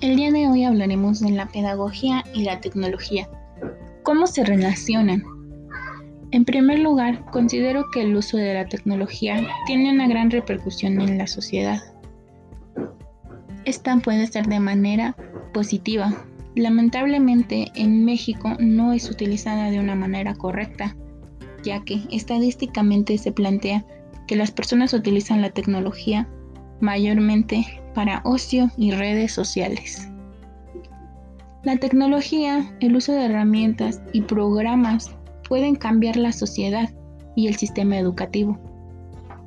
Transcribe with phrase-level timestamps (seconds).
[0.00, 3.28] El día de hoy hablaremos de la pedagogía y la tecnología.
[4.02, 5.22] ¿Cómo se relacionan?
[6.30, 11.18] En primer lugar, considero que el uso de la tecnología tiene una gran repercusión en
[11.18, 11.82] la sociedad.
[13.66, 15.14] Esta puede ser de manera
[15.52, 16.14] positiva.
[16.54, 20.96] Lamentablemente en México no es utilizada de una manera correcta,
[21.62, 23.84] ya que estadísticamente se plantea
[24.26, 26.26] que las personas utilizan la tecnología
[26.80, 30.08] mayormente para ocio y redes sociales.
[31.62, 35.10] La tecnología, el uso de herramientas y programas
[35.48, 36.88] pueden cambiar la sociedad
[37.36, 38.58] y el sistema educativo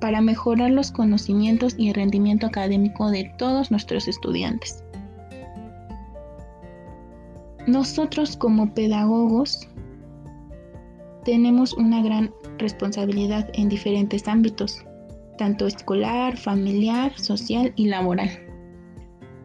[0.00, 4.84] para mejorar los conocimientos y el rendimiento académico de todos nuestros estudiantes.
[7.66, 9.68] Nosotros como pedagogos
[11.24, 14.82] tenemos una gran responsabilidad en diferentes ámbitos,
[15.38, 18.28] tanto escolar, familiar, social y laboral.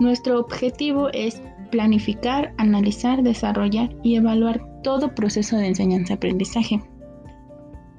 [0.00, 1.40] Nuestro objetivo es
[1.70, 6.82] planificar, analizar, desarrollar y evaluar todo proceso de enseñanza-aprendizaje,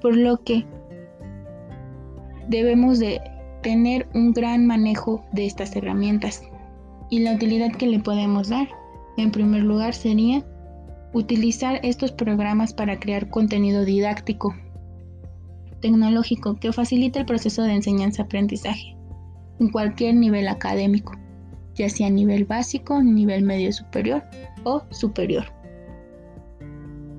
[0.02, 0.66] por lo que
[2.48, 3.22] debemos de
[3.62, 6.42] tener un gran manejo de estas herramientas
[7.08, 8.68] y la utilidad que le podemos dar.
[9.16, 10.44] En primer lugar sería
[11.14, 14.54] utilizar estos programas para crear contenido didáctico
[15.84, 18.96] tecnológico que facilite el proceso de enseñanza-aprendizaje
[19.60, 21.12] en cualquier nivel académico,
[21.74, 24.22] ya sea nivel básico, nivel medio superior
[24.64, 25.44] o superior.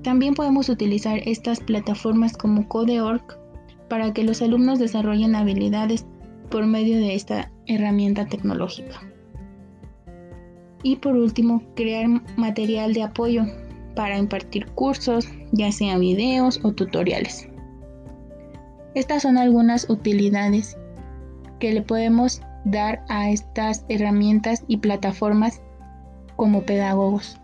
[0.02, 3.38] También podemos utilizar estas plataformas como Codeorg
[3.88, 6.04] para que los alumnos desarrollen habilidades
[6.50, 9.00] por medio de esta herramienta tecnológica.
[10.82, 13.44] Y por último, crear material de apoyo
[13.94, 17.48] para impartir cursos, ya sean videos o tutoriales.
[18.96, 20.78] Estas son algunas utilidades
[21.60, 25.60] que le podemos dar a estas herramientas y plataformas
[26.36, 27.38] como pedagogos.